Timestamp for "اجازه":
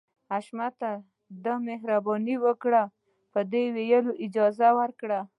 4.25-4.69